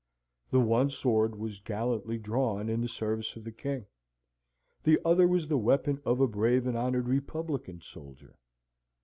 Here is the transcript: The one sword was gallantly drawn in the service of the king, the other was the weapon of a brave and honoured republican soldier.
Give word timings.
The 0.49 0.59
one 0.59 0.89
sword 0.89 1.35
was 1.37 1.59
gallantly 1.59 2.17
drawn 2.17 2.69
in 2.69 2.81
the 2.81 2.87
service 2.89 3.35
of 3.35 3.43
the 3.43 3.51
king, 3.51 3.85
the 4.83 4.99
other 5.05 5.27
was 5.27 5.47
the 5.47 5.59
weapon 5.59 6.01
of 6.05 6.19
a 6.19 6.27
brave 6.27 6.65
and 6.65 6.75
honoured 6.75 7.07
republican 7.07 7.81
soldier. 7.81 8.35